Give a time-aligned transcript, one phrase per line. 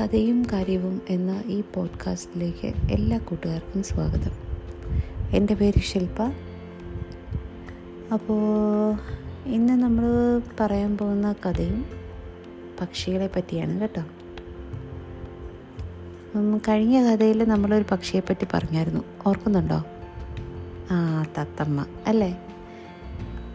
[0.00, 4.30] കഥയും കാര്യവും എന്ന ഈ പോഡ്കാസ്റ്റിലേക്ക് എല്ലാ കൂട്ടുകാർക്കും സ്വാഗതം.
[5.30, 6.22] എന്റെ പേര് ശില്പ
[8.12, 8.94] അപ്പോൾ
[9.46, 10.02] ഇന്ന് നമ്മൾ
[10.60, 11.84] പറയാൻ പോകുന്ന കഥയും
[12.80, 14.02] പക്ഷികളെ പറ്റിയാണ് കേട്ടോ.
[16.68, 19.04] കഴിഞ്ഞ കഥയിൽ നമ്മളൊരു പക്ഷിയെപ്പറ്റി പറഞ്ഞായിരുന്നു.
[19.26, 19.84] ഓർക്കുന്നുണ്ടോ?
[20.90, 22.40] ആ തത്തമ്മ അല്ലേ?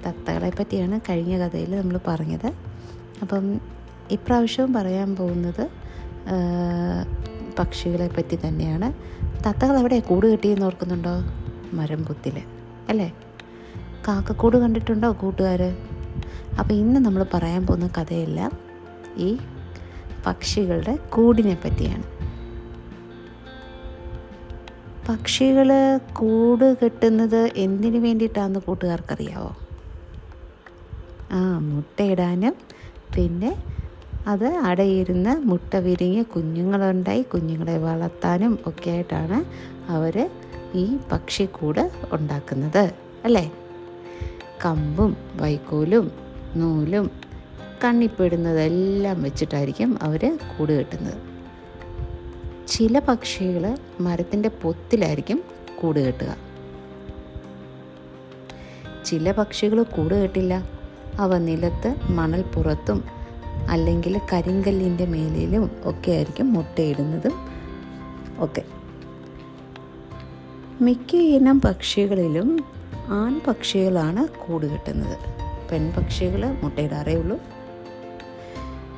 [0.08, 2.54] തത്തകളെ പറ്റിയാണ് കഴിഞ്ഞ കഥയിൽ നമ്മൾ പറഞ്ഞത്.
[3.22, 3.62] അപ്പം
[4.12, 5.83] ഇപ്രാവശ്യവും പറയാൻ പോകുന്നത്
[7.60, 8.94] പക്ഷികളെ പറ്റി തന്നെയാണ്.
[9.48, 11.16] തത്തകൾ എവിടെ കൂട് കെട്ടിയെന്ന് ഓർക്കുന്നുണ്ടോ?
[11.74, 12.42] മരം കുത്തിൽ
[12.90, 13.14] അല്ലേ?
[14.08, 15.62] കാക്കക്കൂട് കണ്ടിട്ടുണ്ടോ കൂട്ടുകാർ
[16.60, 18.52] അപ്പോൾ ഇന്ന് നമ്മൾ പറയാൻ പോകുന്ന കഥയെല്ലാം
[19.18, 19.38] ഈ
[20.26, 22.04] പക്ഷികളുടെ കൂടിനെ പറ്റിയാണ്.
[25.10, 29.56] പക്ഷികൾ കൂട് കെട്ടുന്നത് എന്തിനു വേണ്ടിയിട്ടാണെന്ന് കൂട്ടുകാർക്കറിയാവോ?
[31.32, 32.56] ആ മുട്ടയിടാനും
[33.16, 33.64] പിന്നെ
[34.28, 39.46] അത് അടയിരുന്ന് മുട്ട വിരിഞ്ഞ് കുഞ്ഞുങ്ങളുണ്ടായി കുഞ്ഞുങ്ങളെ വളർത്താനും ഒക്കെ ആയിട്ടാണ്
[39.92, 40.30] അവർ
[40.74, 42.94] ഈ പക്ഷിക്കൂട് ഉണ്ടാക്കുന്നത്
[43.24, 43.52] അല്ലേ?
[44.66, 46.12] കമ്പും വൈക്കോലും
[46.56, 47.12] നൂലും
[47.84, 51.34] കണ്ണിപ്പെടുന്നതെല്ലാം വെച്ചിട്ടായിരിക്കും അവർ കൂട് കെട്ടുന്നത്.
[52.68, 55.44] ചില പക്ഷികൾ മരത്തിന്റെ പൊത്തിലായിരിക്കും
[55.82, 56.36] കൂട് കെട്ടുക.
[59.06, 60.70] ചില പക്ഷികൾ കൂട് കെട്ടില്ല.
[61.20, 63.23] അവ നിലത്ത് മണൽപ്പുറത്തും
[63.70, 67.32] അല്ലെങ്കിൽ കരിങ്കല്ലിന്റെ മേലിലും ഒക്കെ ആയിരിക്കും മുട്ടയിടുന്നതും
[68.40, 68.62] ഒക്കെ.
[70.82, 72.66] മിക്ക ഇനം പക്ഷികളിലും
[73.08, 75.18] ആൺ പക്ഷികളാണ് കൂട് കെട്ടുന്നത്.
[75.72, 77.40] പെൺപക്ഷികൾ മുട്ടയിടാറേ ഉള്ളൂ.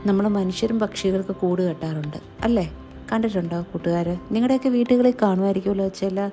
[0.05, 2.17] നമ്മൾ മനുഷ്യരും പക്ഷികൾക്ക് കൂട് കെട്ടാറുണ്ട്.
[2.41, 2.77] അല്ലേ?
[3.11, 6.29] കണ്ടിട്ടുണ്ടോ കൂട്ടുകാർ നിങ്ങളുടെയൊക്കെ വീടുകളിൽ കാണുമായിരിക്കുമല്ലോ ചില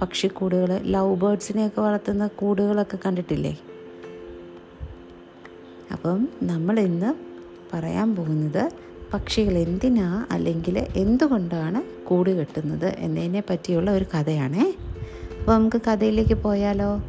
[0.00, 0.80] പക്ഷിക്കൂടുകൾ.
[0.82, 3.56] ലവ് ബേർഡ്സിനെയൊക്കെ വളർത്തുന്ന കൂടുകളൊക്കെ കണ്ടിട്ടില്ലേ?
[5.92, 7.35] അപ്പം നമ്മൾ ഇന്ന്
[7.74, 8.72] പറയാൻ പോകുന്നത്
[9.12, 14.74] പക്ഷികൾ എന്തിനാ അല്ലെങ്കിൽ എന്തുകൊണ്ടാണ് കൂട് കെട്ടുന്നത് എന്നതിനെ പറ്റിയുള്ള ഒരു കഥയാണേ.
[15.40, 17.02] അപ്പോൾ നമുക്ക് കഥയിലേക്ക് പോയാലോ?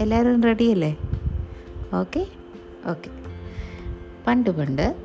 [0.00, 0.96] എല്ലാവരും റെഡിയല്ലേ
[1.94, 2.26] ഓക്കെ
[2.86, 3.10] ഓക്കെ
[4.26, 4.96] പണ്ട് പണ്ട്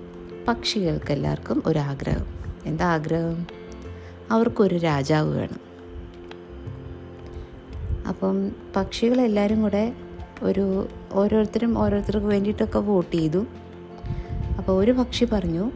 [0.47, 2.25] പക്ഷികൾക്ക് എല്ലാവർക്കും ഒരാഗ്രഹം.
[2.66, 3.47] എന്താ ആഗ്രഹം?
[4.31, 5.59] അവർക്കൊരു രാജാവ് വേണം.
[8.08, 9.94] അപ്പം പക്ഷികളെല്ലാവരും കൂടെ
[10.44, 13.46] ഒരു ഓരോരുത്തരും ഓരോരുത്തർക്ക് വേണ്ടിയിട്ടൊക്കെ വോട്ട് ചെയ്തു.
[14.61, 15.72] അപ്പോൾ ഒരു പക്ഷി പറഞ്ഞു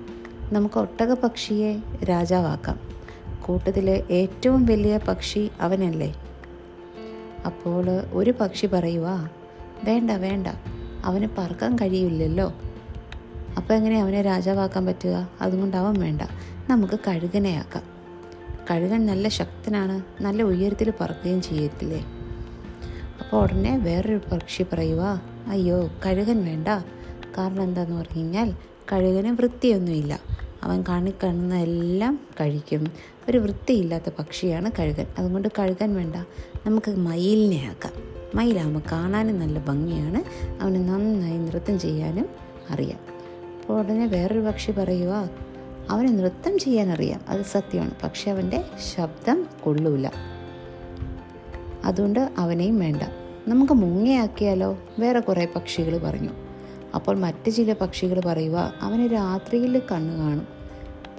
[0.52, 2.80] നമുക്ക് ഒട്ടക പക്ഷിയെ രാജാവാക്കാം.
[3.46, 6.16] കൂട്ടത്തിലെ ഏറ്റവും വലിയ പക്ഷി അവനല്ലേ?
[7.46, 9.30] അപ്പോൾ ഒരു പക്ഷി പറയുക
[9.84, 10.48] വേണ്ട വേണ്ട
[11.04, 12.54] അവന് പറക്കാൻ കഴിയില്ലല്ലോ.
[13.58, 15.30] അപ്പോൾ എങ്ങനെ അവനെ രാജാവാക്കാൻ പറ്റുക?
[15.42, 16.22] അതുകൊണ്ട് വേണ്ട.
[16.70, 17.84] നമുക്ക് കഴുകനെ ആക്കാം.
[18.72, 22.06] കഴുകൻ നല്ല ശക്തനാണ് നല്ല ഉയരത്തിൽ പറക്കുകയും ചെയ്യത്തില്ലേ?
[23.20, 26.68] അപ്പോൾ ഉടനെ വേറൊരു പക്ഷി പറയുക അയ്യോ കഴുകൻ വേണ്ട.
[27.38, 28.56] കാരണം എന്താണെന്ന് പറഞ്ഞു കഴിഞ്ഞാൽ
[28.92, 30.20] കഴുകന് വൃത്തിയൊന്നുമില്ല.
[30.64, 32.92] അവൻ കാണിക്കാണുന്ന എല്ലാം കഴിക്കും.
[33.30, 35.06] ഒരു വൃത്തിയില്ലാത്ത പക്ഷിയാണ് കഴുകൻ.
[35.18, 36.16] അതുകൊണ്ട് കഴുകൻ വേണ്ട.
[36.66, 37.92] നമുക്ക് മയിലിനെ ആക്കാം.
[38.36, 40.46] മയിലാകുമ്പോൾ കാണാനും നല്ല ഭംഗിയാണ്.
[40.64, 42.30] അവന് നന്നായി നൃത്തം ചെയ്യാനും
[42.70, 43.00] അറിയാം.
[43.62, 45.30] അപ്പോൾ ഉടനെ വേറൊരു പക്ഷി പറയുക
[45.90, 47.22] അവന് നൃത്തം ചെയ്യാൻ അറിയാം.
[47.30, 47.92] അത് സത്യമാണ്.
[48.04, 48.64] പക്ഷെ അവന്റെ
[48.96, 50.10] ശബ്ദം കൊള്ളൂല.
[51.86, 53.04] അതുകൊണ്ട് അവനെയും വേണ്ട.
[53.48, 54.78] നമുക്ക് മുങ്ങയാക്കിയാലോ?
[55.00, 56.30] വേറെ കുറേ പക്ഷികൾ പറഞ്ഞു.
[56.96, 60.48] അപ്പോൾ മറ്റു ചില പക്ഷികൾ പറയുക അവന് രാത്രിയിൽ കണ്ണ് കാണും.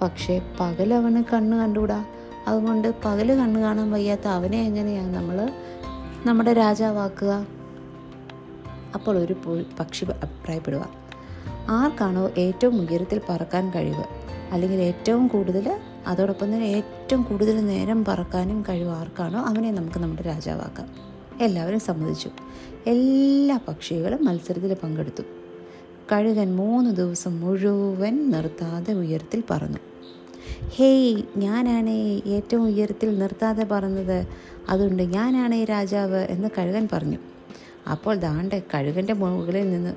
[0.03, 2.05] പക്ഷേ പകൽ കണ്ണ് കണ്ടുകൂടാ?
[2.47, 5.53] അതുകൊണ്ട് പകൽ കണ്ണ് കാണാൻ വയ്യാത്ത അവനെ എങ്ങനെയാണ് നമ്മൾ
[6.27, 7.47] നമ്മുടെ രാജാവാക്കുക?
[8.95, 9.37] അപ്പോൾ ഒരു
[9.81, 10.89] പക്ഷി അഭിപ്രായപ്പെടുക
[11.69, 14.05] ആർക്കാണോ ഏറ്റവും ഉയരത്തിൽ പറക്കാൻ കഴിവ്?
[14.53, 20.89] അല്ലെങ്കിൽ ഏറ്റവും കൂടുതൽ അതോടൊപ്പം തന്നെ ഏറ്റവും കൂടുതൽ നേരം പറക്കാനും കഴിവ് ആർക്കാണോ അവനെ നമുക്ക് നമ്മുടെ രാജാവാക്കാം.
[21.41, 22.31] എല്ലാവരും സമ്മതിച്ചു.
[22.87, 25.23] എല്ലാ പക്ഷികളും മത്സരത്തിൽ പങ്കെടുത്തു.
[26.13, 29.79] കഴുകൻ മൂന്ന് ദിവസം മുഴുവൻ നിർത്താതെ ഉയരത്തിൽ പറന്നു.
[30.75, 31.91] ഹേയ് ഞാനാണ്
[32.27, 34.27] ഏറ്റവും ഉയരത്തിൽ നിർത്താതെ പറഞ്ഞത്
[34.69, 37.19] അതുകൊണ്ട് ഞാനാണ് രാജാവ് എന്ന് കഴുകൻ പറഞ്ഞു.
[37.91, 39.93] അപ്പോൾ ദാണ്ടെ കഴുകന്റെ മുകളിൽ നിന്ന്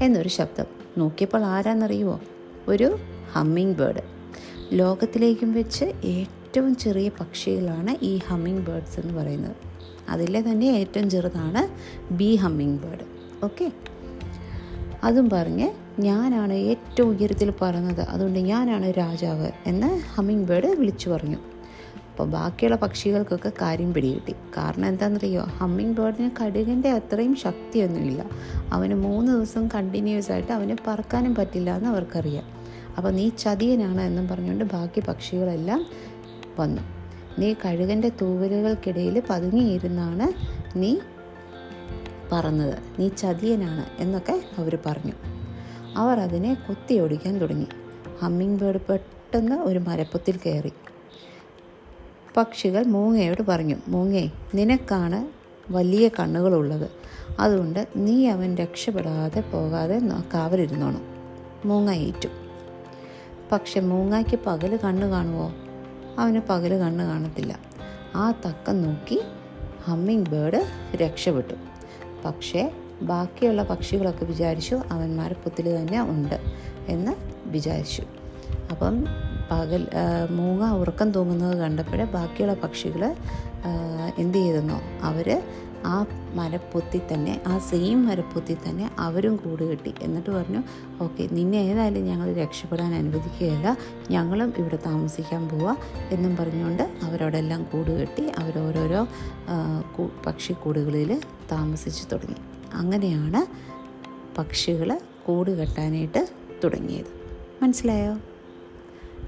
[0.00, 0.66] എന്നൊരു ശബ്ദം.
[0.98, 2.20] നോക്കിയപ്പോൾ ആരാന്നറിയുമോ
[2.68, 2.96] ഒരു
[3.32, 4.02] ഹമ്മിങ് ബേർഡ്.
[4.72, 9.56] ലോകത്തിലേക്കും വെച്ച് ഏറ്റവും ചെറിയ പക്ഷികളാണ് ഈ ഹമ്മിങ് ബേർഡ്സ് എന്ന് പറയുന്നത്.
[10.08, 11.62] അതിലെ തന്നെ ഏറ്റവും ചെറുതാണ്
[12.14, 13.21] ബി ഹമ്മിങ് ബേർഡ്.
[13.44, 13.72] ഓക്കെ?
[15.04, 18.00] അതും പറഞ്ഞ് ഞാനാണ് ഏറ്റവും ഉയരത്തിൽ പറന്നത്.
[18.00, 21.36] അതുകൊണ്ട് ഞാനാണ് രാജാവ് എന്ന് ഹമ്മിങ് ബേർഡ് വിളിച്ചു പറഞ്ഞു.
[22.10, 24.34] അപ്പോൾ ബാക്കിയുള്ള പക്ഷികൾക്കൊക്കെ കാര്യം പിടികിട്ടി.
[24.56, 25.42] കാരണം എന്താണെന്നറിയോ?
[25.42, 28.24] ഹമ്മിങ് ബേർഡിന് കടുകിന്റെ അത്രയും ശക്തിയൊന്നുമില്ല.
[28.72, 32.44] അവന് മൂന്ന് ദിവസം കണ്ടിന്യൂസ് ആയിട്ട് അവന് പറക്കാനും പറ്റില്ല എന്ന് അവർക്കറിയാം.
[32.96, 35.86] അപ്പോൾ നീ ചതിയനാണ് എന്നും പറഞ്ഞുകൊണ്ട് ബാക്കി പക്ഷികളെല്ലാം
[36.58, 36.82] വന്നു.
[37.38, 40.32] നീ കഴുകന്റെ തൂവലുകൾക്കിടയിൽ പതുങ്ങിയിരുന്നാണ്
[40.78, 40.98] നീ
[42.32, 45.12] പറന്നത് നീ ചതിയനാണ് എന്നൊക്കെ അവർ പറഞ്ഞു.
[45.96, 47.66] അവർ അതിനെ കൊത്തിയൊടിക്കാൻ തുടങ്ങി.
[48.22, 50.72] ഹമ്മിങ് ബേർഡ് പെട്ടെന്ന് ഒരു മരപ്പൊത്തിൽ കയറി.
[52.36, 55.28] പക്ഷികൾ മൂങ്ങയോട് പറഞ്ഞു മൂങ്ങേ നിനക്കാണ്
[55.72, 56.90] വലിയ കണ്ണുകളുള്ളത്.
[57.40, 59.98] അതുകൊണ്ട് നീ അവൻ രക്ഷപ്പെടാതെ പോകാതെ
[60.34, 61.02] കാവലിരുന്നോണം.
[61.64, 62.28] മൂങ്ങ ഏറ്റു.
[63.52, 65.54] പക്ഷെ മൂങ്ങയ്ക്ക് പകൽ കണ്ണ് കാണുമോ
[66.18, 67.58] അവന് പകൽ കണ്ണ് കാണത്തില്ല.
[68.14, 69.22] ആ തക്കം നോക്കി
[69.84, 71.71] ഹമ്മിങ് ബേർഡ് രക്ഷപ്പെട്ടു.
[72.24, 72.72] പക്ഷേ
[73.02, 76.38] ബാക്കിയുള്ള പക്ഷികളൊക്കെ വിചാരിച്ചു അവന്മാർ പുത്തിൽ തന്നെ ഉണ്ട്
[76.88, 77.12] എന്ന്
[77.46, 78.02] വിചാരിച്ചു.
[78.70, 79.04] അപ്പം
[79.50, 79.88] പകൽ
[80.30, 83.02] മൂങ്ങ ഉറക്കം തൂങ്ങുന്നത് കണ്ടപ്പോൾ ബാക്കിയുള്ള പക്ഷികൾ
[84.18, 85.42] എന്ത് ചെയ്തെന്നോ അവർ
[85.84, 89.94] ആ മരപ്പൊത്തി തന്നെ ആ സെയിം മരപ്പൊത്തി തന്നെ അവരും കൂട് കെട്ടി.
[90.02, 90.62] എന്നിട്ട് പറഞ്ഞു
[91.02, 93.76] ഓക്കെ നിന്നെ ഏതായാലും ഞങ്ങൾ രക്ഷപ്പെടാൻ അനുവദിക്കുകയില്ല.
[94.10, 95.76] ഞങ്ങളും ഇവിടെ താമസിക്കാൻ പോവാ.
[96.10, 99.08] എന്നും പറഞ്ഞുകൊണ്ട് അവരോടെല്ലാം കൂട് കെട്ടി അവരോരോരോ
[100.26, 101.20] പക്ഷിക്കൂടുകളിൽ
[101.52, 102.36] താമസിച്ചു തുടങ്ങി.
[102.74, 103.42] അങ്ങനെയാണ്
[104.38, 106.28] പക്ഷികൾ കൂട് കെട്ടാനായിട്ട്
[106.64, 107.10] തുടങ്ങിയത്.
[107.62, 108.12] മനസ്സിലായോ?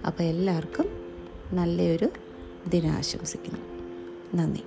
[0.07, 0.87] അപ്പോൾ എല്ലാവർക്കും
[1.53, 2.09] നല്ലൊരു
[2.69, 3.61] ദിനാശംസിക്കുന്നു.
[4.37, 4.63] നന്ദി.